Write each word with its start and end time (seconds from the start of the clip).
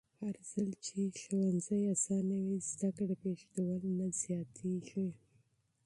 هرځل 0.19 0.69
چې 0.85 0.99
ښوونځي 1.21 1.79
اسانه 1.93 2.37
وي، 2.45 2.57
زده 2.71 2.89
کړه 2.97 3.13
پرېښودل 3.21 3.83
نه 3.99 4.07
زیاتېږي. 4.21 5.07